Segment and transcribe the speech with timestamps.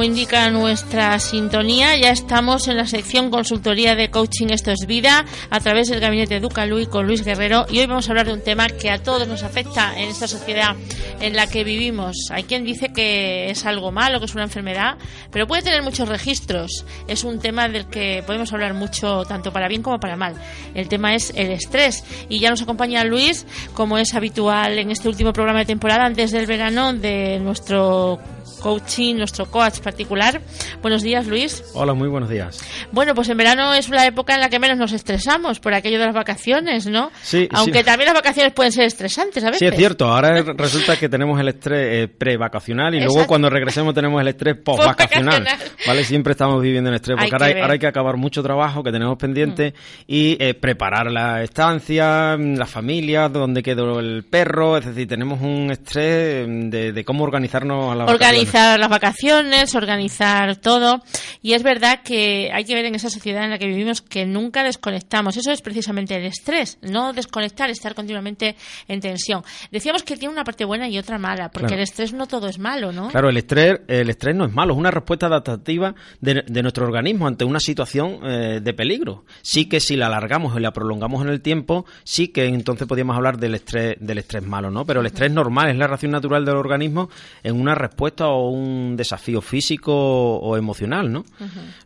[0.00, 5.26] como indica nuestra sintonía, ya estamos en la sección consultoría de coaching Esto es Vida
[5.50, 8.40] a través del gabinete Ducalui con Luis Guerrero y hoy vamos a hablar de un
[8.40, 10.74] tema que a todos nos afecta en esta sociedad
[11.20, 12.16] en la que vivimos.
[12.30, 14.96] Hay quien dice que es algo malo, que es una enfermedad,
[15.30, 16.86] pero puede tener muchos registros.
[17.06, 20.34] Es un tema del que podemos hablar mucho tanto para bien como para mal.
[20.74, 25.10] El tema es el estrés y ya nos acompaña Luis, como es habitual en este
[25.10, 28.18] último programa de temporada antes del verano de nuestro
[28.60, 30.40] coaching, nuestro coach particular.
[30.82, 31.64] Buenos días, Luis.
[31.74, 32.60] Hola, muy buenos días.
[32.92, 35.98] Bueno, pues en verano es la época en la que menos nos estresamos por aquello
[35.98, 37.10] de las vacaciones, ¿no?
[37.22, 37.48] Sí.
[37.52, 37.84] Aunque sí.
[37.84, 39.60] también las vacaciones pueden ser estresantes, a veces.
[39.60, 40.06] Sí, es cierto.
[40.06, 44.56] Ahora resulta que tenemos el estrés eh, pre-vacacional y luego cuando regresemos tenemos el estrés
[44.64, 45.46] post-vacacional.
[45.86, 46.04] ¿Vale?
[46.04, 47.62] Siempre estamos viviendo en estrés Hay porque ahora hay, ver.
[47.62, 49.74] ahora hay que acabar mucho trabajo que tenemos pendiente
[50.06, 54.76] y eh, preparar la estancia, mm, la familia, dónde quedó el perro.
[54.76, 59.74] Es decir, tenemos un estrés mm, de, de cómo organizarnos a la organizar las vacaciones,
[59.74, 61.02] organizar todo.
[61.42, 64.26] Y es verdad que hay que ver en esa sociedad en la que vivimos que
[64.26, 65.36] nunca desconectamos.
[65.36, 68.56] Eso es precisamente el estrés, no desconectar, estar continuamente
[68.88, 69.42] en tensión.
[69.70, 71.76] Decíamos que tiene una parte buena y otra mala, porque Claro.
[71.76, 73.08] el estrés no todo es malo, ¿no?
[73.08, 76.84] Claro, el estrés, el estrés no es malo, es una respuesta adaptativa de, de nuestro
[76.86, 79.24] organismo ante una situación eh, de peligro.
[79.42, 83.16] Sí que si la alargamos y la prolongamos en el tiempo, sí que entonces podríamos
[83.16, 84.84] hablar del estrés, del estrés malo, ¿no?
[84.84, 87.08] Pero el estrés normal es la reacción natural del organismo
[87.42, 91.24] en una respuesta o un desafío físico o emocional, ¿no?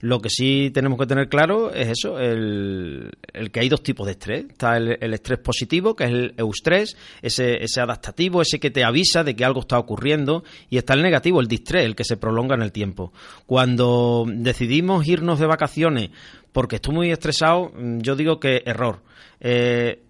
[0.00, 4.06] Lo que sí tenemos que tener claro es eso, el, el que hay dos tipos
[4.06, 4.44] de estrés.
[4.48, 8.84] Está el, el estrés positivo, que es el eustrés, ese, ese adaptativo, ese que te
[8.84, 12.16] avisa de que algo está ocurriendo, y está el negativo, el distrés, el que se
[12.16, 13.12] prolonga en el tiempo.
[13.46, 16.10] Cuando decidimos irnos de vacaciones
[16.52, 19.02] porque estoy muy estresado, yo digo que error.
[19.40, 20.00] Eh,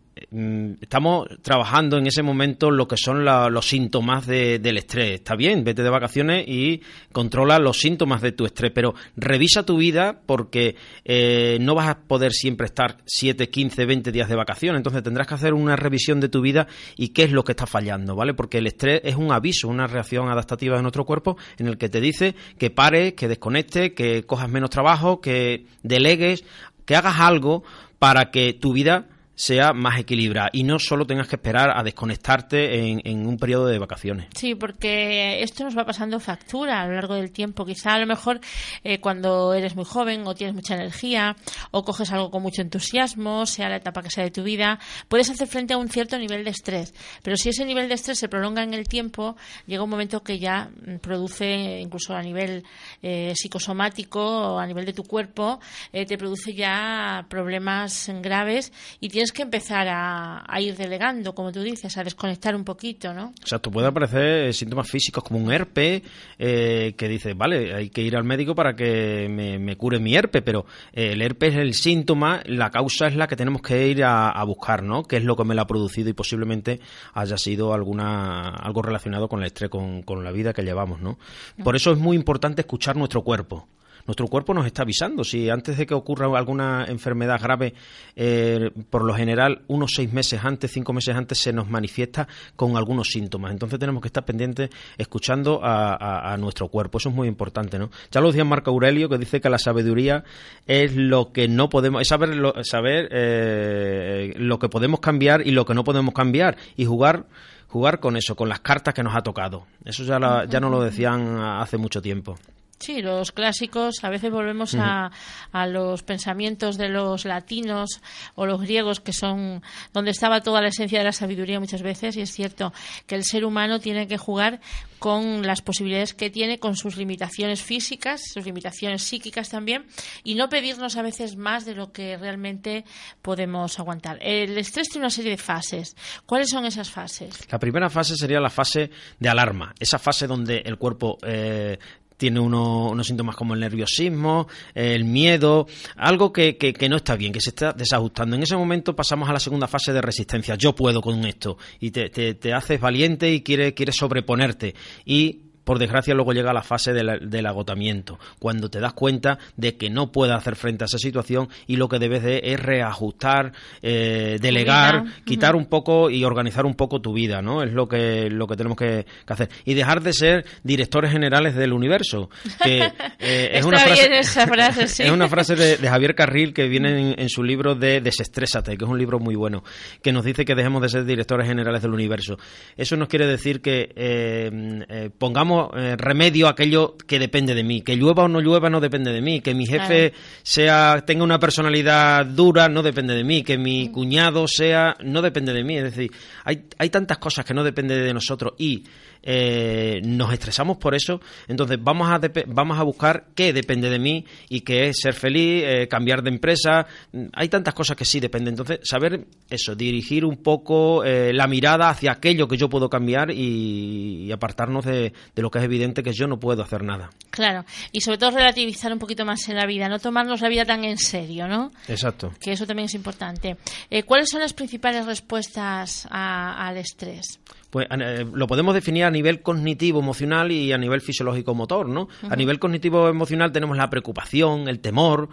[0.81, 5.15] estamos trabajando en ese momento lo que son los síntomas de- del estrés.
[5.15, 9.77] Está bien, vete de vacaciones y controla los síntomas de tu estrés, pero revisa tu
[9.77, 14.79] vida porque eh, no vas a poder siempre estar 7, 15, 20 días de vacaciones.
[14.79, 17.67] Entonces tendrás que hacer una revisión de tu vida y qué es lo que está
[17.67, 18.35] fallando, ¿vale?
[18.35, 21.89] Porque el estrés es un aviso, una reacción adaptativa de nuestro cuerpo en el que
[21.89, 26.45] te dice que pares, que desconectes, que cojas menos trabajo, que delegues,
[26.85, 27.65] que hagas algo
[27.99, 32.91] para que tu vida sea más equilibrada y no solo tengas que esperar a desconectarte
[32.91, 34.27] en, en un periodo de vacaciones.
[34.37, 37.65] Sí, porque esto nos va pasando factura a lo largo del tiempo.
[37.65, 38.41] Quizá a lo mejor
[38.83, 41.37] eh, cuando eres muy joven o tienes mucha energía
[41.71, 44.79] o coges algo con mucho entusiasmo, sea la etapa que sea de tu vida,
[45.09, 46.95] puedes hacer frente a un cierto nivel de estrés.
[47.23, 49.37] Pero si ese nivel de estrés se prolonga en el tiempo,
[49.67, 52.65] llega un momento que ya mm, produce, incluso a nivel
[53.03, 55.61] eh, psicosomático o a nivel de tu cuerpo,
[55.93, 61.53] eh, te produce ya problemas graves y tienes que empezar a, a ir delegando, como
[61.53, 63.33] tú dices, a desconectar un poquito, ¿no?
[63.41, 66.03] Exacto, puede aparecer síntomas físicos como un herpes,
[66.39, 70.15] eh, que dices, vale, hay que ir al médico para que me, me cure mi
[70.15, 73.89] herpes, pero eh, el herpes es el síntoma, la causa es la que tenemos que
[73.89, 75.03] ir a, a buscar, ¿no?
[75.03, 76.81] ¿Qué es lo que me lo ha producido y posiblemente
[77.13, 81.19] haya sido alguna algo relacionado con el estrés, con, con la vida que llevamos, ¿no?
[81.63, 83.69] Por eso es muy importante escuchar nuestro cuerpo.
[84.07, 85.25] Nuestro cuerpo nos está avisando.
[85.25, 87.75] Si antes de que ocurra alguna enfermedad grave,
[88.17, 92.77] eh, por lo general, unos seis meses antes, cinco meses antes, se nos manifiesta con
[92.77, 93.53] algunos síntomas.
[93.53, 96.99] Entonces tenemos que estar pendientes escuchando a, nuestro cuerpo.
[96.99, 97.91] Eso es muy importante, ¿no?
[98.11, 100.25] Ya lo decía Marco Aurelio, que dice que la sabiduría
[100.67, 105.51] es lo que no podemos, es saber, lo, saber eh, lo que podemos cambiar y
[105.53, 107.25] lo que no podemos cambiar y jugar
[107.69, 109.67] jugar con eso, con las cartas que nos ha tocado.
[109.85, 112.37] Eso ya, la- ya lo decían hace mucho tiempo.
[112.85, 115.11] Sí, los clásicos, a veces volvemos a,
[115.53, 118.03] a los pensamientos de los latinos
[118.35, 119.63] o los griegos, que son
[119.95, 122.75] donde estaba toda la esencia de la sabiduría muchas veces, y es cierto
[123.07, 124.61] que el ser humano tiene que jugar
[124.99, 129.87] con las posibilidades que tiene, con sus limitaciones físicas, sus limitaciones psíquicas también,
[130.23, 132.85] y no pedirnos a veces más de lo que realmente
[133.23, 134.19] podemos aguantar.
[134.21, 135.97] El estrés tiene una serie de fases.
[136.27, 137.51] ¿Cuáles son esas fases?
[137.51, 141.79] La primera fase sería la fase de alarma, esa fase donde el cuerpo eh,
[142.17, 145.67] tiene uno- unos síntomas como el nerviosismo, el miedo,
[145.97, 148.37] algo que, que- que no está bien, que se está desajustando.
[148.37, 150.55] En ese momento pasamos a la segunda fase de resistencia.
[150.57, 151.59] Yo puedo con esto.
[151.81, 154.75] Y te, te- te haces valiente y quieres, quieres sobreponerte.
[155.05, 159.77] Y por desgracia luego llega la fase del, del agotamiento, cuando te das cuenta de
[159.77, 163.53] que no puedes hacer frente a esa situación y lo que debes de es reajustar,
[163.83, 165.15] eh, delegar, vida.
[165.25, 167.63] quitar un poco y organizar un poco tu vida, ¿no?
[167.63, 169.49] Es lo que, lo que tenemos que, que hacer.
[169.65, 172.31] Y dejar de ser directores generales del universo,
[172.63, 172.79] que
[173.19, 175.03] eh, es, una frase, bien esa frase, sí.
[175.03, 178.77] es una frase de, de Javier Carril que viene en, en su libro de Desestrésate,
[178.77, 179.65] que es un libro muy bueno,
[180.03, 182.39] que nos dice que dejemos de ser directores generales del universo.
[182.77, 184.51] Eso nos quiere decir que eh,
[184.89, 185.11] eh,
[185.55, 188.81] pongamos eh, remedio a aquello que depende de mí, que llueva o no llueva no
[188.81, 190.25] depende de mí, que mi jefe Claro.
[190.43, 195.53] sea tenga una personalidad dura no depende de mí, que mi cuñado sea no depende
[195.53, 196.11] de mí, es decir,
[196.45, 198.55] hay, hay tantas cosas que no dependen de nosotros.
[198.59, 198.85] Y
[199.27, 204.25] eh, nos estresamos por eso, entonces vamos a, vamos a buscar qué depende de mí
[204.51, 206.87] y que es ser feliz, eh, cambiar de empresa,
[207.33, 211.89] hay tantas cosas que sí dependen, entonces saber eso, dirigir un poco eh, la mirada
[211.89, 216.03] hacia aquello que yo puedo cambiar y, y apartarnos de, de lo que es evidente
[216.03, 217.11] que yo no puedo hacer nada.
[217.31, 220.65] Claro, y sobre todo relativizar un poquito más en la vida, no tomarnos la vida
[220.65, 221.73] tan en serio, ¿no?
[221.89, 222.33] Exacto.
[222.41, 223.57] Que eso también es importante.
[223.91, 227.41] Eh, ¿Cuáles son las principales respuestas a- al estrés?
[227.75, 232.07] Pues eh, lo podemos definir a nivel cognitivo, emocional y a nivel fisiológico motor, ¿no?
[232.31, 235.29] A nivel cognitivo emocional tenemos la preocupación, el temor,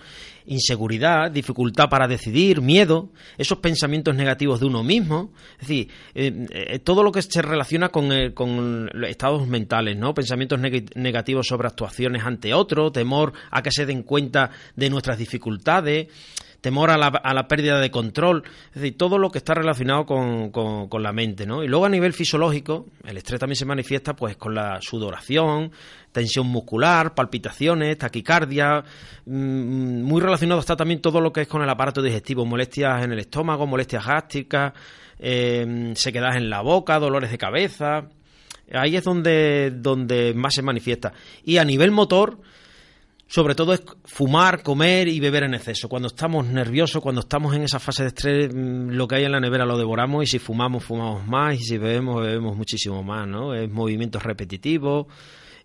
[0.47, 6.79] inseguridad, dificultad para decidir, miedo, esos pensamientos negativos de uno mismo, es decir, eh, eh,
[6.79, 10.15] todo lo que se relaciona con, eh, con los estados mentales, ¿no?
[10.15, 15.19] Pensamientos neg- negativos sobre actuaciones ante otro, temor a que se den cuenta de nuestras
[15.19, 16.07] dificultades,
[16.61, 20.05] temor a la, a la pérdida de control, es decir, todo lo que está relacionado
[20.05, 21.63] con, con- la mente, ¿no?
[21.63, 25.71] Y luego a nivel fisiológico, el estrés también se manifiesta pues con la sudoración,
[26.11, 28.83] tensión muscular, palpitaciones, taquicardia,
[29.25, 33.11] mm, muy relacionado está también todo lo que es con el aparato digestivo, molestias en
[33.11, 34.73] el estómago, molestias gástricas,
[35.17, 38.07] eh, sequedad en la boca, dolores de cabeza,
[38.73, 41.13] ahí es donde, donde más se manifiesta.
[41.43, 42.37] Y a nivel motor,
[43.31, 45.87] sobre todo es fumar, comer y beber en exceso.
[45.87, 49.31] Cuando estamos nerviosos, cuando estamos en esa fase de estrés, mm, lo que hay en
[49.31, 53.25] la nevera lo devoramos y si fumamos, fumamos más y si bebemos, bebemos muchísimo más,
[53.29, 53.55] ¿no?
[53.55, 55.07] Es movimientos repetitivos,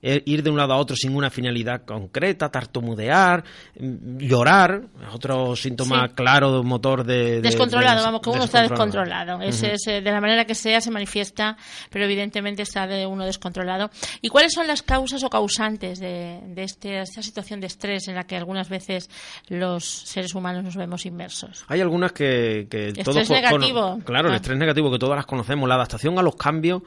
[0.02, 3.44] ir de un lado a otro sin una finalidad concreta, tartamudear,
[3.78, 4.82] mm, llorar,
[5.12, 6.14] otro síntoma Sí.
[6.14, 7.36] claro motor de...
[7.36, 9.40] de- descontrolado, de- vamos, que uno está descontrolado.
[9.42, 11.56] Es, eh, de la manera que sea se manifiesta,
[11.90, 13.90] pero evidentemente está de uno descontrolado.
[14.20, 18.14] ¿Y cuáles son las causas o causantes de, de este- esta situación de estrés en
[18.14, 19.08] la que algunas veces
[19.48, 21.64] los seres humanos nos vemos inmersos?
[21.68, 23.98] Hay algunas que, que Estrés todos negativo.
[24.04, 24.36] claro, el Ah.
[24.36, 26.82] estrés negativo que todas las conocemos, la adaptación a los cambios,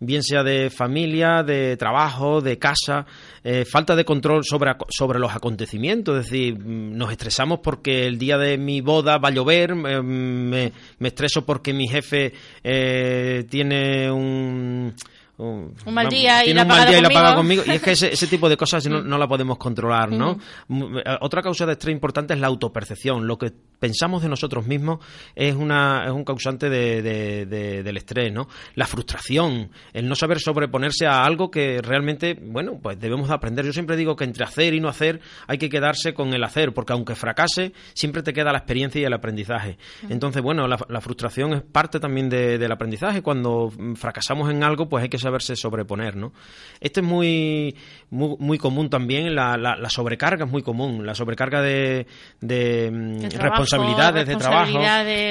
[0.00, 3.06] bien sea de familia, de trabajo, de casa,
[3.42, 8.18] eh, falta de control sobre, sobre los acontecimientos, es decir, mm, nos estresamos porque el
[8.18, 12.32] día de mi boda va a llover, eh, me, me estreso porque mi jefe
[12.62, 14.94] eh, tiene un...
[15.36, 17.62] Un, Un mal día y la un ha mal pagado día y la paga conmigo.
[17.66, 20.38] y es que ese, ese tipo de cosas no, no la podemos controlar, ¿no?
[20.68, 23.26] M- eh, Otra causa de estrés importante es la autopercepción.
[23.26, 25.00] Lo que pensamos de nosotros mismos
[25.34, 28.46] es una es un causante de, de- de- del estrés, ¿no?
[28.76, 33.64] La frustración, el no saber sobreponerse a algo que realmente, bueno, pues debemos de aprender.
[33.64, 36.72] Yo siempre digo que entre hacer y no hacer hay que quedarse con el hacer,
[36.72, 39.78] porque aunque fracase, siempre te queda la experiencia y el aprendizaje.
[40.08, 43.20] Entonces, bueno, la, la frustración es parte también de- del aprendizaje.
[43.20, 46.32] Cuando mm, fracasamos en algo, pues hay que saberse sobreponer, ¿no?
[46.80, 47.74] Esto es muy,
[48.10, 52.06] muy, muy común también, la, la- la sobrecarga es muy común, la sobrecarga de,
[52.40, 54.78] de, mm, De trabajo, responsabilidades, de trabajo,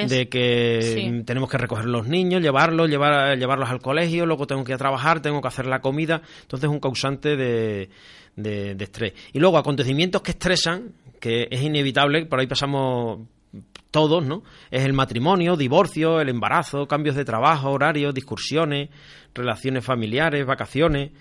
[0.10, 1.24] de que Sí.
[1.26, 4.80] tenemos que recoger los niños, llevarlos, llevar, llevarlos al colegio, luego tengo que ir a
[4.80, 7.90] trabajar, tengo que hacer la comida, entonces es un causante de,
[8.36, 9.14] de, de estrés.
[9.32, 13.20] Y luego acontecimientos que estresan, que es inevitable, por ahí pasamos
[13.92, 14.44] todos, ¿no?
[14.72, 18.90] Es el matrimonio, divorcio, el embarazo, cambios de trabajo, horarios, discusiones,
[19.36, 21.12] relaciones familiares, vacaciones.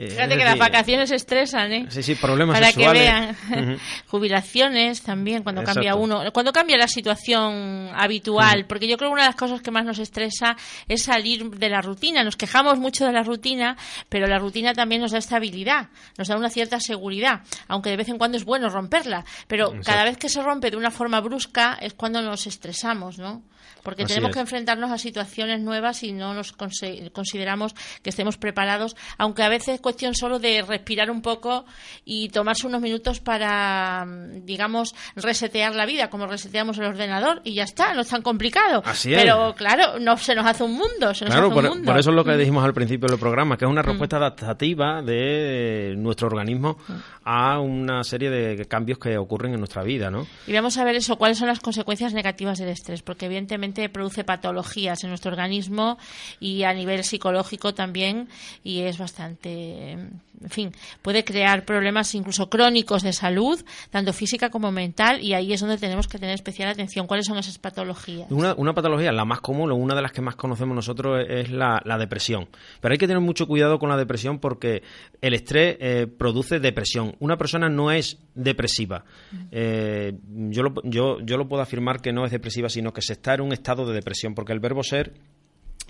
[0.00, 1.86] Eh, Fíjate que las vacaciones estresan, ¿eh?
[1.90, 3.02] Sí, sí, problemas Para sexuales.
[3.02, 3.78] que vean.
[4.06, 6.22] Jubilaciones también, cuando cambia uno.
[6.32, 8.64] Cuando cambia la situación habitual.
[8.66, 10.56] Porque yo creo que una de las cosas que más nos estresa
[10.88, 12.24] es salir de la rutina.
[12.24, 13.76] Nos quejamos mucho de la rutina,
[14.08, 17.42] pero la rutina también nos da estabilidad, nos da una cierta seguridad.
[17.68, 19.26] Aunque de vez en cuando es bueno romperla.
[19.48, 23.42] Pero cada vez que se rompe de una forma brusca es cuando nos estresamos, ¿no?
[23.82, 24.34] Porque Así tenemos es.
[24.34, 29.76] que enfrentarnos a situaciones nuevas y no nos consideramos que estemos preparados, aunque a veces
[29.76, 31.64] es cuestión solo de respirar un poco
[32.04, 37.54] y tomarse unos minutos para, mm, digamos, resetear la vida, como reseteamos el ordenador y
[37.54, 38.82] ya está, no es tan complicado.
[38.84, 39.22] Así es.
[39.22, 41.82] Pero claro, no se nos hace un mundo, se nos Claro, hace por, un mundo.
[41.84, 41.86] Mm.
[41.86, 45.02] por eso es lo que dijimos al principio del programa, que es una respuesta adaptativa
[45.02, 46.92] de nuestro organismo Mm.
[47.24, 50.26] a una serie de cambios que ocurren en nuestra vida, ¿no?
[50.46, 53.49] Y vamos a ver eso, cuáles son las consecuencias negativas del estrés, porque evidentemente
[53.88, 55.98] produce patologías en nuestro organismo
[56.38, 58.28] y a nivel psicológico también,
[58.64, 59.96] y es bastante
[60.42, 65.52] en fin, puede crear problemas incluso crónicos de salud, tanto física como mental, y ahí
[65.52, 67.06] es donde tenemos que tener especial atención.
[67.06, 68.30] ¿Cuáles son esas patologías?
[68.30, 71.50] Una, una patología, la más común, o una de las que más conocemos nosotros, es
[71.50, 72.48] la, depresión.
[72.80, 74.82] Pero hay que tener mucho cuidado con la depresión porque
[75.20, 77.14] el estrés eh, produce depresión.
[77.18, 79.04] Una persona no es depresiva.
[79.50, 80.14] Eh,
[80.48, 83.34] yo, lo, yo, yo lo puedo afirmar que no es depresiva, sino que se está
[83.34, 85.12] en un estado de depresión, porque el verbo ser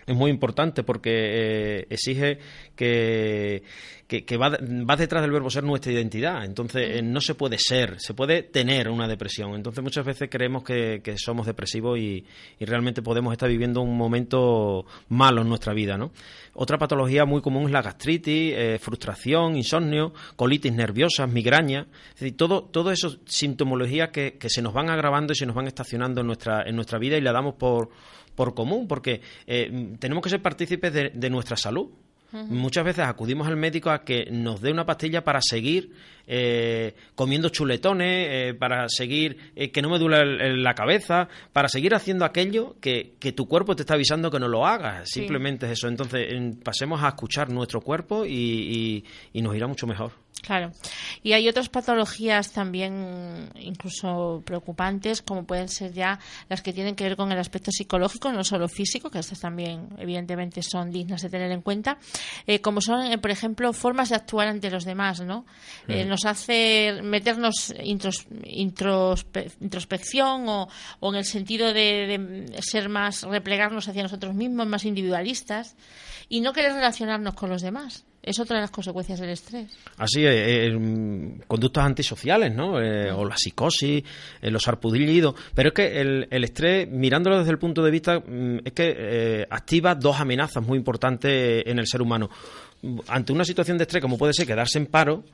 [0.07, 2.38] es muy importante porque eh, exige
[2.75, 3.62] que,
[4.07, 6.45] que, va, va, detrás del verbo ser nuestra identidad.
[6.45, 9.54] Entonces, eh, no se puede ser, se puede tener una depresión.
[9.54, 12.25] Entonces, muchas veces creemos que, somos depresivos y,
[12.61, 15.97] realmente podemos estar viviendo un momento malo en nuestra vida.
[15.97, 16.12] ¿no?
[16.54, 21.87] Otra patología muy común es la gastritis, eh, frustración, insomnio, colitis nerviosa, migraña.
[22.14, 25.54] Es decir, todo, todo eso sintomologías que, que se nos van agravando y se nos
[25.54, 27.90] van estacionando en nuestra, en nuestra vida y la damos por
[28.40, 31.90] por común, porque eh, tenemos que ser partícipes de, nuestra salud.
[32.32, 35.92] Muchas veces acudimos al médico a que nos dé una pastilla para seguir
[36.33, 42.25] eh, comiendo chuletones, eh, para seguir que no me duele la cabeza, para seguir haciendo
[42.25, 45.11] aquello que, tu cuerpo te está avisando que no lo hagas.
[45.11, 45.89] Simplemente es eso.
[45.89, 46.29] Entonces
[46.63, 50.13] pasemos a escuchar nuestro cuerpo y nos irá mucho mejor.
[50.43, 50.73] Claro.
[51.23, 56.19] Y hay otras patologías también incluso preocupantes, como pueden ser ya
[56.49, 59.89] las que tienen que ver con el aspecto psicológico, no solo físico, que estas también
[59.99, 61.99] evidentemente son dignas de tener en cuenta,
[62.47, 65.45] eh, como son, eh, por ejemplo, formas de actuar ante los demás, ¿no?
[65.89, 70.69] Eh, nos hace meternos introspección o,
[71.03, 75.77] en el sentido de ser más, replegarnos hacia nosotros mismos, más individualistas
[76.29, 78.05] y no querer relacionarnos con los demás.
[78.23, 79.73] Es otra de las consecuencias del estrés.
[79.97, 82.81] Así, eh, eh conductas antisociales, ¿no?
[82.81, 84.05] Eh, o la psicosis,
[84.43, 85.35] eh, los arpudillidos.
[85.55, 89.47] Pero es que el, el, estrés, mirándolo desde el punto de vista, mm, es que
[89.50, 92.29] activa dos amenazas muy importantes en el ser humano.
[93.09, 95.25] Ante una situación de estrés, como puede ser quedarse en paro,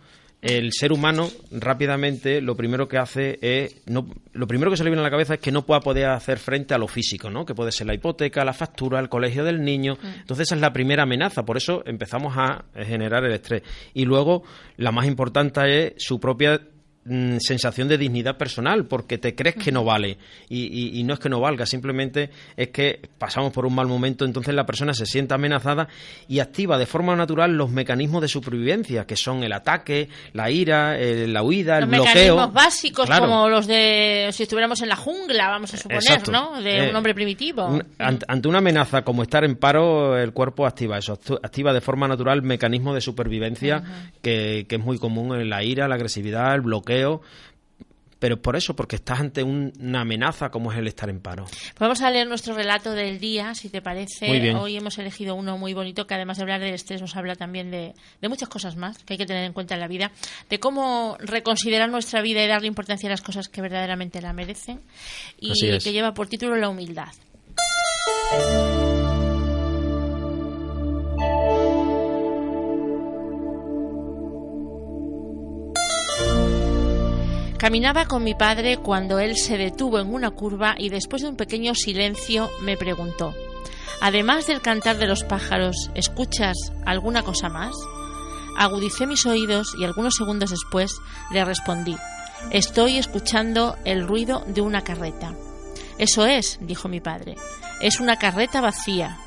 [0.43, 4.90] el ser humano rápidamente lo primero que hace es no, lo primero que se le
[4.90, 7.45] viene a la cabeza es que no pueda poder hacer frente a lo físico, ¿no?
[7.45, 9.99] Que puede ser la hipoteca, la factura, el colegio del niño.
[10.00, 10.07] Mm.
[10.21, 13.62] Entonces esa es la primera amenaza, por eso empezamos a generar el estrés.
[13.95, 14.45] Y luego
[14.76, 16.61] la más importante es su propia
[17.08, 21.28] Mm, sensación de dignidad personal porque te crees que no vale y, no es que
[21.28, 25.32] no valga, simplemente es que pasamos por un mal momento, entonces la persona se siente
[25.32, 25.86] amenazada
[26.26, 30.96] y activa de forma natural los mecanismos de supervivencia que son el ataque, la ira,
[30.98, 32.06] la huida, el bloqueo.
[32.06, 36.60] Mecanismos básicos como los de si estuviéramos en la jungla, vamos a suponer, ¿no?
[36.60, 37.78] De un eh, hombre primitivo.
[37.98, 42.42] ante, una amenaza como estar en paro, el cuerpo activa eso, activa de forma natural
[42.42, 43.84] mecanismos de supervivencia
[44.22, 46.96] que, que es muy común en la ira, la agresividad, el bloqueo
[48.19, 51.47] pero por eso, porque estás ante una amenaza como es el estar en paro.
[51.79, 54.55] Vamos a leer nuestro relato del día, si te parece.
[54.55, 57.71] Hoy hemos elegido uno muy bonito que además de hablar del estrés nos habla también
[57.71, 57.95] de,
[58.29, 60.12] muchas cosas más que hay que tener en cuenta en la vida,
[60.49, 64.81] de cómo reconsiderar nuestra vida y darle importancia a las cosas que verdaderamente la merecen
[65.38, 67.12] y que lleva por título la humildad.
[77.66, 81.35] Caminaba con mi padre cuando él se detuvo en una curva y después de un
[81.35, 83.35] pequeño silencio me preguntó,
[84.00, 86.54] Además del cantar de los pájaros, ¿escuchas
[86.85, 87.75] alguna cosa más?
[88.56, 90.92] Agudicé mis oídos y algunos segundos después
[91.32, 91.96] le respondí,
[92.52, 95.35] Estoy escuchando el ruido de una carreta.
[95.99, 97.35] Eso es, dijo mi padre,
[97.80, 99.18] es una carreta vacía.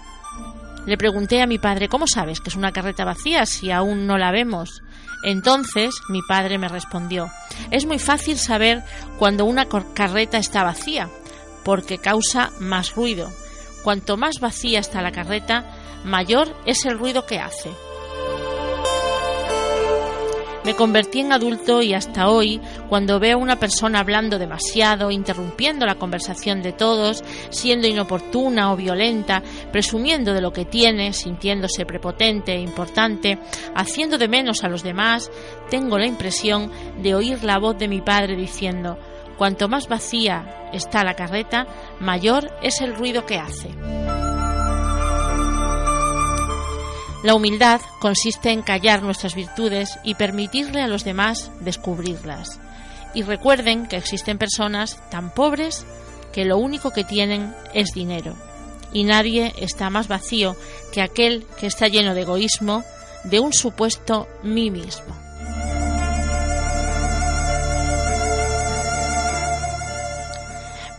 [0.86, 4.18] Le pregunté a mi padre, ¿cómo sabes que es una carreta vacía si aún no
[4.18, 4.82] la vemos?
[5.24, 7.30] Entonces mi padre me respondió,
[7.72, 8.84] es muy fácil saber
[9.18, 11.10] cuando una carreta está vacía,
[11.64, 13.30] porque causa más ruido.
[13.84, 15.66] Cuanto más vacía está la carreta,
[16.04, 17.72] mayor es el ruido que hace.
[20.66, 25.86] Me convertí en adulto y hasta hoy, cuando veo a una persona hablando demasiado, interrumpiendo
[25.86, 32.54] la conversación de todos, siendo inoportuna o violenta, presumiendo de lo que tiene, sintiéndose prepotente
[32.54, 33.40] e importante,
[33.74, 35.32] haciendo de menos a los demás,
[35.70, 36.70] tengo la impresión
[37.02, 38.98] de oír la voz de mi padre diciendo,
[39.38, 41.68] cuanto más vacía está la carreta,
[42.02, 43.70] mayor es el ruido que hace.
[47.24, 52.60] La humildad consiste en callar nuestras virtudes y permitirle a los demás descubrirlas.
[53.14, 55.86] Y recuerden que existen personas tan pobres
[56.32, 58.36] que lo único que tienen es dinero.
[58.94, 60.56] Y nadie está más vacío
[60.94, 62.84] que aquel que está lleno de egoísmo,
[63.26, 65.29] de un supuesto mí mismo.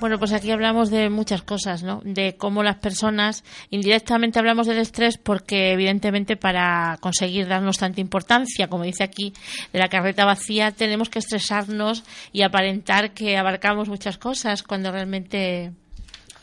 [0.00, 2.00] Bueno, pues aquí hablamos de muchas cosas, ¿no?
[2.02, 8.68] De cómo las personas, indirectamente hablamos del estrés porque evidentemente para conseguir darnos tanta importancia,
[8.68, 9.34] como dice aquí,
[9.74, 12.02] de la carreta vacía, tenemos que estresarnos
[12.32, 15.72] y aparentar que abarcamos muchas cosas cuando realmente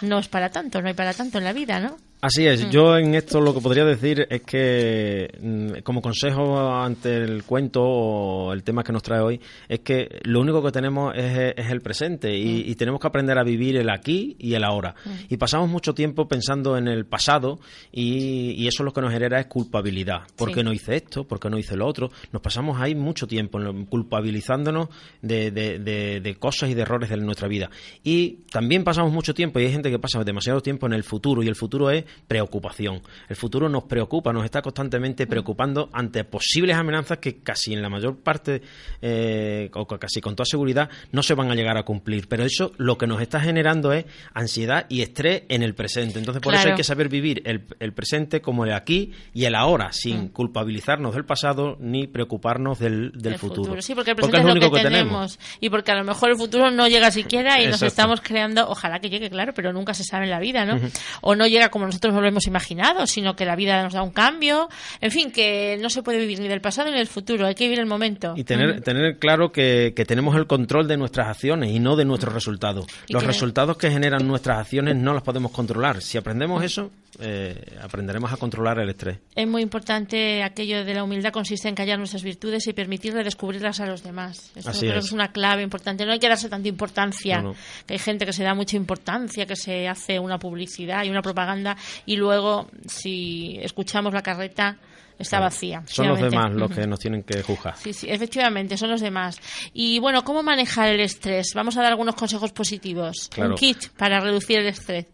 [0.01, 1.97] no es para tanto, no hay para tanto en la vida, ¿no?
[2.19, 2.69] Así es, mm.
[2.71, 7.83] yo en esto lo que podría decir es que mm, como consejo ante el cuento
[7.83, 11.81] o el tema que nos trae hoy es que lo único que tenemos es, el
[11.81, 12.75] presente y, mm.
[12.75, 14.95] tenemos que aprender a vivir el aquí y el ahora.
[15.29, 17.59] Y pasamos mucho tiempo pensando en el pasado
[17.91, 20.23] y, eso lo que nos genera es culpabilidad.
[20.35, 21.23] ¿Por qué no hice esto?
[21.23, 22.09] ¿Por qué no hice lo otro?
[22.33, 24.89] Nos pasamos ahí mucho tiempo culpabilizándonos
[25.21, 27.69] de, de cosas y de errores de nuestra vida.
[28.03, 31.43] Y también pasamos mucho tiempo y hay gente que pasa demasiado tiempo en el futuro
[31.43, 33.01] y el futuro es preocupación.
[33.29, 35.29] El futuro nos preocupa, nos está constantemente mm.
[35.29, 38.61] preocupando ante posibles amenazas que casi en la mayor parte,
[39.01, 42.27] eh, o casi con toda seguridad, no se van a llegar a cumplir.
[42.27, 46.19] Pero eso lo que nos está generando es ansiedad y estrés en el presente.
[46.19, 49.91] Entonces, por eso hay que saber vivir el, presente como el aquí y el ahora,
[49.91, 50.27] sin mm.
[50.29, 53.81] culpabilizarnos del pasado ni preocuparnos del, futuro.
[53.81, 55.39] Sí, porque el presente es lo, único que, tenemos.
[55.59, 58.99] Y porque a lo mejor el futuro no llega siquiera y nos estamos creando, ojalá
[58.99, 60.79] que llegue, claro, pero nunca se sabe en la vida, ¿no?
[61.21, 64.03] O no llega como nosotros no lo hemos imaginado, sino que la vida nos da
[64.03, 64.69] un cambio.
[65.01, 67.63] En fin, que no se puede vivir ni del pasado ni del futuro, hay que
[67.63, 68.33] vivir el momento.
[68.35, 72.35] Y tener, tener claro que, tenemos el control de nuestras acciones y no de nuestros
[72.35, 72.85] resultados.
[73.09, 76.03] Los resultados que generan nuestras acciones no los podemos controlar.
[76.03, 79.19] Si aprendemos eso, eh, aprenderemos a controlar el estrés.
[79.35, 83.79] Es muy importante aquello de la humildad, consiste en callar nuestras virtudes y permitirle descubrirlas
[83.79, 84.51] a los demás.
[84.55, 85.05] Eso creo es.
[85.05, 86.05] es una clave importante.
[86.05, 87.43] No hay que darse tanta importancia.
[87.85, 91.21] Que hay gente que se da mucha importancia, que se hace una publicidad y una
[91.21, 94.77] propaganda y luego, si escuchamos la carreta,
[95.17, 95.83] está vacía.
[95.87, 97.75] Son los demás los que nos tienen que juzgar.
[97.77, 99.39] Sí, sí, efectivamente, son los demás.
[99.73, 101.53] Y bueno, ¿cómo manejar el estrés?
[101.55, 103.29] Vamos a dar algunos consejos positivos.
[103.37, 105.05] Un kit para reducir el estrés.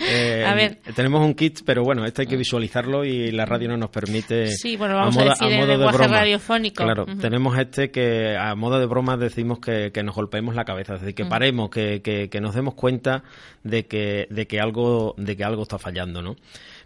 [0.00, 0.80] Eh, a ver.
[0.94, 4.48] Tenemos un kit, pero bueno, este hay que visualizarlo y la radio no nos permite.
[4.48, 6.84] Sí, bueno, vamos a, decir en lenguaje radiofónico.
[6.84, 11.00] Claro, tenemos este que a modo de broma decimos que, nos golpeemos la cabeza, es
[11.00, 13.22] decir, que paremos, que, que, nos demos cuenta
[13.62, 16.36] de que, de que algo, de que algo está fallando, ¿no?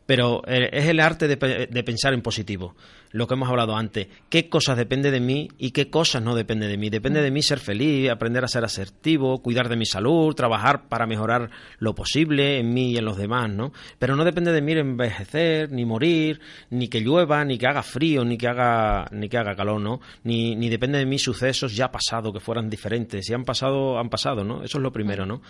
[0.06, 2.76] Pero eh, es el arte de, pensar en positivo,
[3.10, 6.68] lo que hemos hablado antes, qué cosas depende de mí y qué cosas no depende
[6.68, 6.90] de mí.
[6.90, 11.06] Depende de mí ser feliz, aprender a ser asertivo, cuidar de mi salud, trabajar para
[11.06, 13.72] mejorar lo posible en mí y en los demás, ¿no?
[13.98, 16.40] Pero no depende de mí envejecer, ni morir,
[16.70, 20.00] ni que llueva, ni que haga frío, ni que haga, ni que haga calor, ¿no?
[20.24, 23.26] Ni, ni depende de mí sucesos ya pasados que fueran diferentes.
[23.26, 24.62] Si han pasado, han pasado, ¿no?
[24.62, 25.42] Eso es lo primero, ¿no?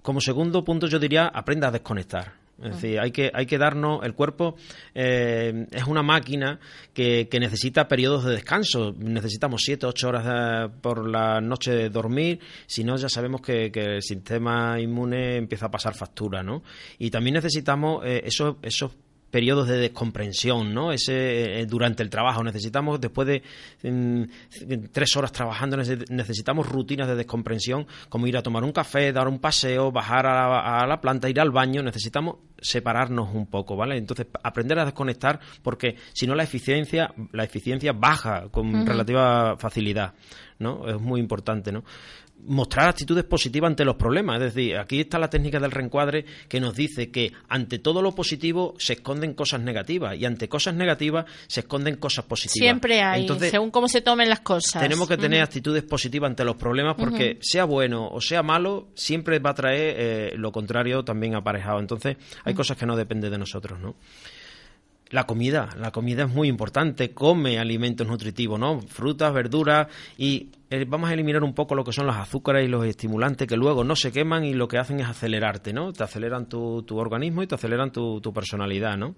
[0.00, 4.04] Como segundo punto yo diría, aprenda a desconectar es decir, hay que, hay que darnos,
[4.04, 4.56] el cuerpo
[4.94, 6.60] eh, es una máquina
[6.92, 8.94] que, que, necesita periodos de descanso.
[8.96, 13.96] Necesitamos 7, 8 horas por la noche de dormir, si no ya sabemos que, que,
[13.96, 16.62] el sistema inmune empieza a pasar factura, ¿no?
[16.98, 18.92] Y también necesitamos eh, esos, esos
[19.34, 20.92] periodos de descomprensión, ¿no?
[20.92, 23.42] Ese eh, durante el trabajo necesitamos después de
[23.82, 24.22] mm,
[24.92, 29.40] tres horas trabajando necesitamos rutinas de descomprensión como ir a tomar un café, dar un
[29.40, 31.82] paseo, bajar a la, planta, ir al baño.
[31.82, 33.96] Necesitamos separarnos un poco, ¿vale?
[33.96, 40.14] Entonces aprender a desconectar porque si no la eficiencia la eficiencia baja con relativa facilidad,
[40.60, 40.88] ¿no?
[40.88, 41.82] Es muy importante, ¿no?
[42.46, 44.40] Mostrar actitudes positivas ante los problemas.
[44.40, 48.14] Es decir, aquí está la técnica del reencuadre que nos dice que ante todo lo
[48.14, 52.64] positivo se esconden cosas negativas y ante cosas negativas se esconden cosas positivas.
[52.64, 54.82] Siempre hay, según cómo se tomen las cosas.
[54.82, 59.38] Tenemos que tener actitudes positivas ante los problemas porque sea bueno o sea malo, siempre
[59.38, 61.80] va a traer eh, lo contrario también aparejado.
[61.80, 63.94] Entonces, hay cosas que no dependen de nosotros, ¿no?
[65.10, 65.70] La comida.
[65.78, 67.12] La comida es muy importante.
[67.12, 68.80] Come alimentos nutritivos, ¿no?
[68.80, 69.88] Frutas, verduras
[70.18, 73.46] y eh, vamos a eliminar un poco lo que son los azúcares y los estimulantes
[73.46, 75.92] que luego no se queman y lo que hacen es acelerarte, ¿no?
[75.92, 79.14] Te aceleran tu, tu organismo y te aceleran tu, tu personalidad, ¿no?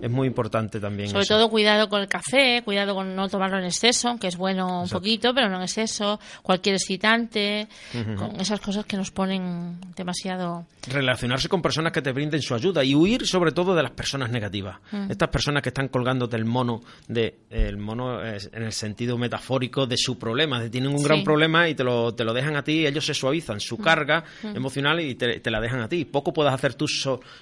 [0.00, 1.10] Es muy importante también.
[1.10, 4.82] Sobre todo cuidado con el café, cuidado con no tomarlo en exceso, que es bueno
[4.82, 7.68] un poquito, pero no en exceso, cualquier excitante,
[8.16, 10.66] con esas cosas que nos ponen demasiado...
[10.90, 14.30] Relacionarse con personas que te brinden su ayuda y huir sobre todo de las personas
[14.30, 14.78] negativas.
[14.92, 15.10] Mm.
[15.10, 19.96] Estas personas que están colgándote el mono, de, el mono en el sentido metafórico de
[19.96, 22.86] su problema, de tienen un gran problema y te lo, te lo dejan a ti,
[22.86, 23.82] ellos se suavizan su mm.
[23.82, 24.56] carga mm.
[24.56, 26.04] emocional y te, la dejan a ti.
[26.04, 26.86] Poco puedes hacer tú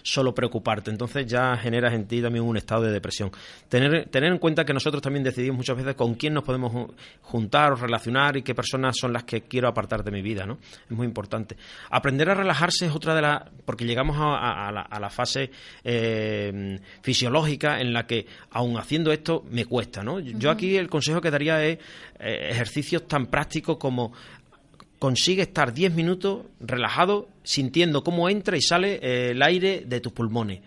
[0.02, 3.32] solo preocuparte, entonces ya generas en ti también un estado de depresión.
[3.68, 6.90] Tener, tener en cuenta que nosotros también decidimos muchas veces con quién nos podemos
[7.22, 10.58] juntar o relacionar y qué personas son las que quiero apartar de mi vida, ¿no?
[10.84, 11.56] Es muy importante.
[11.90, 13.42] Aprender a relajarse es otra de las...
[13.64, 15.50] porque llegamos a, la, fase
[15.82, 20.20] eh, fisiológica en la que, aun haciendo esto, me cuesta, ¿no?
[20.20, 21.78] Yo aquí el consejo que daría es
[22.20, 24.12] eh, ejercicios tan prácticos como
[24.98, 30.12] consigue estar 10 minutos relajado, sintiendo cómo entra y sale eh, el aire de tus
[30.12, 30.60] pulmones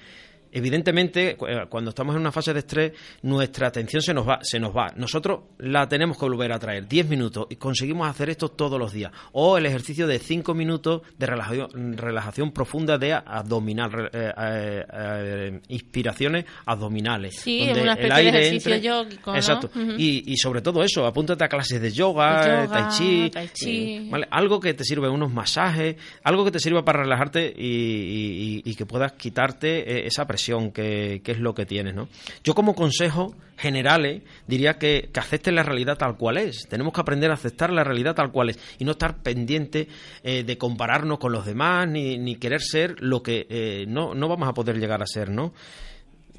[0.51, 4.59] evidentemente, eh, cuando estamos en una fase de estrés, nuestra atención se nos va, se
[4.59, 4.91] nos va.
[4.95, 8.91] Nosotros la tenemos que volver a traer 10 minutos y conseguimos hacer esto todos los
[8.91, 9.11] días.
[9.31, 16.45] O el ejercicio de 5 minutos de relajación, relajación profunda de abdominal, eh, eh, inspiraciones
[16.65, 17.39] abdominales.
[17.39, 19.69] Sí, una especie de ejercicio yógico, Exacto.
[19.97, 25.09] y, sobre todo eso, apúntate a clases de yoga, tai chi, algo que te sirva,
[25.09, 30.40] unos masajes, algo que te sirva para relajarte y, y que puedas quitarte esa presión
[30.71, 32.07] que, es lo que tienes, ¿no?
[32.43, 36.67] Yo como consejo generales diría que, que aceptes la realidad tal cual es.
[36.67, 39.87] Tenemos que aprender a aceptar la realidad tal cual es y no estar pendiente
[40.23, 44.27] eh, de compararnos con los demás ni, ni querer ser lo que eh, no, no
[44.27, 45.53] vamos a poder llegar a ser, ¿no?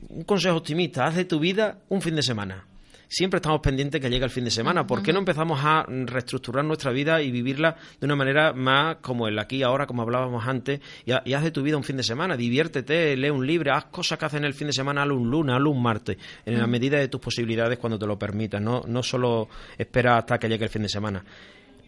[0.09, 2.67] Un consejo optimista, haz de tu vida un fin de semana
[3.13, 4.87] siempre estamos pendientes que llegue el fin de semana.
[4.87, 9.29] ¿Por qué no empezamos a reestructurar nuestra vida y vivirla de una manera más como
[9.29, 12.37] el aquí ahora, como hablábamos antes, y, haz de tu vida un fin de semana,
[12.37, 15.55] diviértete, lee un libro, haz cosas que hacen el fin de semana, hazlo un lunes,
[15.55, 19.03] hazlo un martes, en la medida de tus posibilidades cuando te lo permitas, no, no
[19.03, 21.23] solo espera hasta que llegue el fin de semana.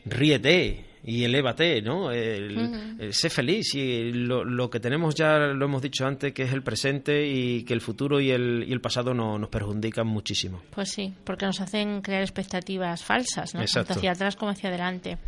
[0.05, 2.11] Ríete, y elévate, ¿no?
[2.11, 6.63] El, sé feliz y lo, que tenemos ya lo hemos dicho antes que es el
[6.63, 10.63] presente y que el futuro y el, y el pasado no, nos perjudican muchísimo.
[10.71, 13.65] Pues sí, porque nos hacen crear expectativas falsas, ¿no?
[13.65, 15.19] Tanto hacia atrás como hacia adelante.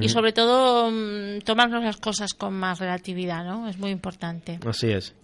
[0.00, 3.68] Y sobre todo mm, tomarnos las cosas con más relatividad, ¿no?
[3.68, 4.60] Es muy importante.
[4.64, 5.14] Así es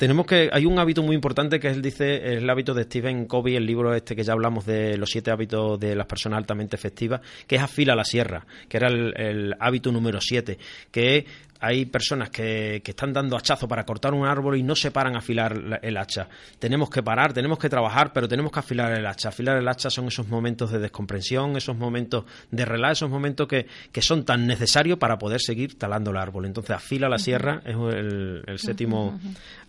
[0.00, 3.56] tenemos que hay un hábito muy importante que él dice el hábito de Stephen Covey
[3.56, 7.20] el libro este que ya hablamos de los siete hábitos de las personas altamente efectivas
[7.46, 10.56] que es afila la sierra que era el, el hábito número siete
[10.90, 11.26] que
[11.60, 15.14] hay personas que, que, están dando hachazo para cortar un árbol y no se paran
[15.14, 16.28] a afilar el hacha.
[16.58, 19.28] Tenemos que parar, tenemos que trabajar, pero tenemos que afilar el hacha.
[19.28, 23.66] Afilar el hacha son esos momentos de descomprensión, esos momentos de relax, esos momentos que,
[23.92, 26.46] que son tan necesarios para poder seguir talando el árbol.
[26.46, 29.18] Entonces, afila la sierra es el, séptimo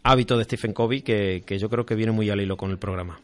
[0.03, 2.77] hábito de Stephen Covey que, que yo creo que viene muy al hilo con el
[2.77, 3.19] programa.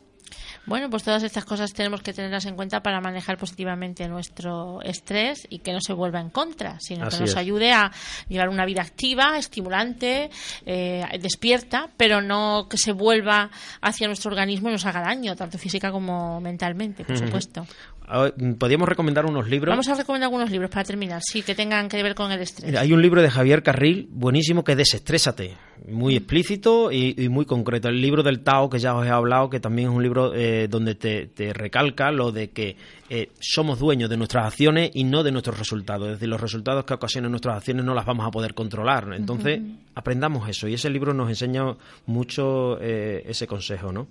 [0.68, 5.48] Bueno, pues todas estas cosas tenemos que tenerlas en cuenta para manejar positivamente nuestro estrés
[5.50, 7.90] y que no se vuelva en contra, sino que nos ayude a
[8.28, 10.30] llevar una vida activa, estimulante,
[10.66, 13.50] eh, despierta, pero no que se vuelva
[13.82, 17.66] hacia nuestro organismo y nos haga daño, tanto física como mentalmente, por supuesto.
[18.08, 19.74] Podríamos recomendar unos libros.
[19.74, 22.74] Vamos a recomendar algunos libros para terminar, sí, que tengan que ver con el estrés.
[22.78, 25.58] Hay un libro de Javier Carril buenísimo que es Desestrésate,
[25.90, 26.18] muy mm.
[26.18, 27.90] explícito y, muy concreto.
[27.90, 30.70] El libro del Tao, que ya os he hablado, que también es un libro eh,
[30.70, 32.78] donde te, recalca lo de que
[33.10, 36.08] eh, somos dueños de nuestras acciones y no de nuestros resultados.
[36.08, 39.14] Es decir, los resultados que ocasionan nuestras acciones no las vamos a poder controlar.
[39.18, 39.60] Entonces,
[39.96, 44.08] aprendamos eso y ese libro nos enseña mucho eh, ese consejo, ¿no?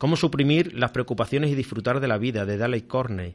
[0.00, 3.34] Cómo suprimir las preocupaciones y disfrutar de la vida, de Daley Corney.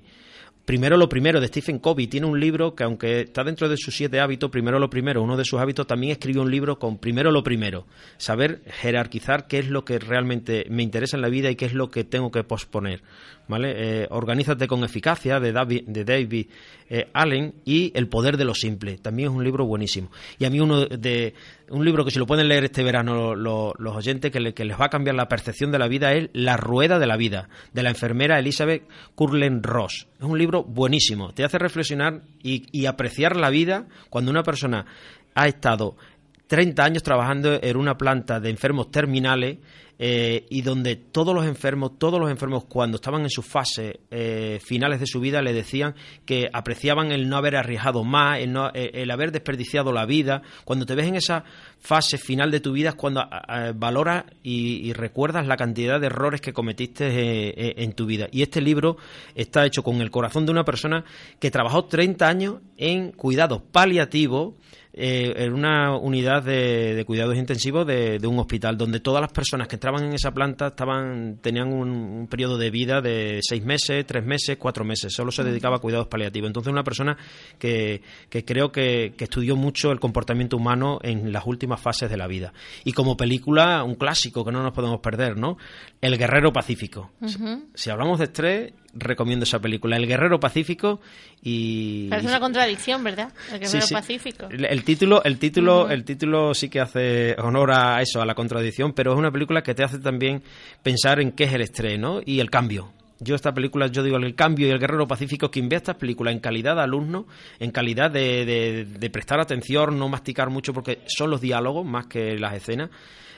[0.66, 2.08] Primero lo primero, de Stephen Covey.
[2.08, 5.38] Tiene un libro que, aunque está dentro de sus siete hábitos, primero lo primero, uno
[5.38, 7.86] de sus hábitos también escribió un libro con primero lo primero.
[8.18, 11.76] Saber jerarquizar qué es lo que realmente me interesa en la vida y qué es
[11.76, 13.04] lo que tengo que posponer.
[13.48, 13.74] ¿Vale?
[13.78, 16.48] Eh, organízate con eficacia, de David, de David
[16.90, 18.98] eh, Allen, y El poder de lo simple.
[18.98, 20.10] También es un libro buenísimo.
[20.40, 21.34] Y a mí uno de,
[21.70, 24.90] un libro que si lo pueden leer este verano los oyentes, que, les va a
[24.90, 28.40] cambiar la percepción de la vida, es La rueda de la vida, de la enfermera
[28.40, 28.84] Elizabeth
[29.16, 30.08] Curlen Ross.
[30.18, 34.86] Es un libro buenísimo, te hace reflexionar y, apreciar la vida cuando una persona
[35.34, 35.98] ha estado
[36.48, 39.58] 30 años trabajando en una planta de enfermos terminales
[39.98, 44.60] eh, y donde todos los enfermos, todos los enfermos cuando estaban en sus fases eh,
[44.62, 48.68] finales de su vida le decían que apreciaban el no haber arriesgado más, el, no,
[48.74, 50.42] eh, el haber desperdiciado la vida.
[50.66, 51.46] Cuando te ves en esa
[51.80, 53.24] fase final de tu vida es cuando
[53.76, 58.28] valoras y, recuerdas la cantidad de errores que cometiste en tu vida.
[58.32, 58.98] Y este libro
[59.36, 61.04] está hecho con el corazón de una persona
[61.40, 64.56] que trabajó 30 años en cuidados paliativos
[64.98, 69.76] eh, en una unidad de, cuidados intensivos de, un hospital, donde todas las personas que
[69.76, 74.56] entraban en esa planta estaban tenían un, periodo de vida de seis meses, tres meses,
[74.58, 75.14] cuatro meses.
[75.14, 76.48] Solo se dedicaba a cuidados paliativos.
[76.48, 77.18] Entonces, una persona
[77.60, 82.28] que, que creo que, estudió mucho el comportamiento humano en las últimas fases de la
[82.28, 82.54] vida.
[82.86, 85.58] Y como película, un clásico que no nos podemos perder, ¿no?
[86.00, 87.12] El Guerrero Pacífico.
[87.74, 91.02] si hablamos de estrés, recomiendo esa película, El Guerrero Pacífico
[91.42, 92.08] y...
[92.10, 93.32] Parece una contradicción, ¿verdad?
[93.52, 94.48] El Guerrero Pacífico.
[94.50, 98.94] El, título, el título, el título sí que hace honor a eso, a la contradicción,
[98.94, 100.42] pero es una película que te hace también
[100.82, 102.92] pensar en qué es el estreno y el cambio.
[103.20, 106.34] Yo esta película, yo digo el cambio y el guerrero pacífico, quien vea estas películas
[106.34, 107.28] en calidad de alumno,
[107.60, 112.38] en calidad de, de prestar atención, no masticar mucho porque son los diálogos más que
[112.38, 112.90] las escenas,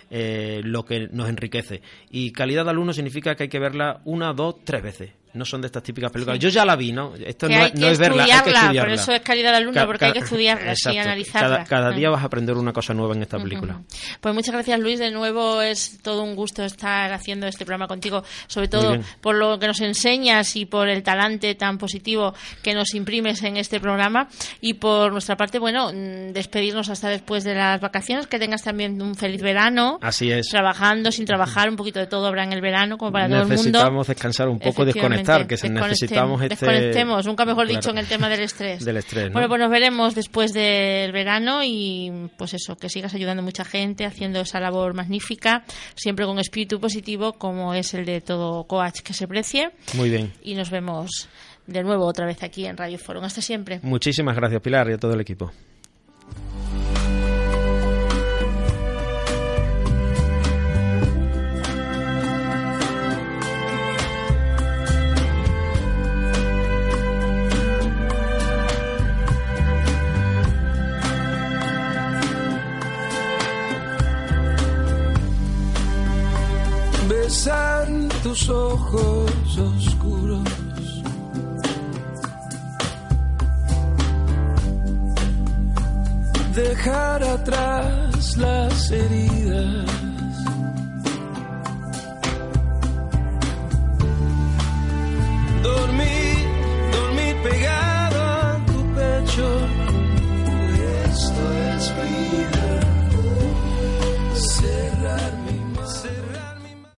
[0.09, 1.81] eh, lo que nos enriquece.
[2.09, 5.61] Y calidad de alumno significa que hay que verla una, dos, tres veces no son
[5.61, 6.39] de estas típicas películas.
[6.39, 7.13] Yo ya la vi, ¿no?
[7.15, 9.51] Esto Que no, hay no que es verla, hay que estudiarla, por eso es calidad
[9.51, 10.99] de alumno, porque hay que estudiarla Exacto.
[10.99, 11.47] analizarla.
[11.49, 13.81] Cada, cada día vas a aprender una cosa nueva en esta película.
[14.19, 18.23] Pues muchas gracias Luis, de nuevo es todo un gusto estar haciendo este programa contigo,
[18.47, 22.93] sobre todo por lo que nos enseñas y por el talante tan positivo que nos
[22.93, 24.27] imprimes en este programa
[24.61, 29.01] y por nuestra parte, bueno, mm, despedirnos hasta después de las vacaciones, que tengas también
[29.01, 30.47] un feliz verano, Así es.
[30.49, 33.43] trabajando, sin trabajar, un poquito de todo habrá en el verano, como para todo el
[33.43, 33.55] mundo.
[33.55, 36.55] necesitamos descansar un poco, Efectivamente, desconectar, que necesitamos este...
[36.55, 37.79] Desconectemos, nunca mejor Claro.
[37.79, 38.83] dicho, en el tema del estrés.
[38.83, 39.33] Del estrés, ¿no?
[39.33, 43.65] Bueno, pues nos veremos después del verano y pues eso, que sigas ayudando a mucha
[43.65, 45.63] gente, haciendo esa labor magnífica,
[45.95, 49.71] siempre con espíritu positivo, como es el de todo coach que se precie.
[49.93, 50.33] Muy bien.
[50.43, 51.27] Y nos vemos
[51.65, 53.23] de nuevo otra vez aquí en Radio Forum.
[53.25, 53.79] Hasta siempre.
[53.83, 55.51] Muchísimas gracias, Pilar, y a todo el equipo.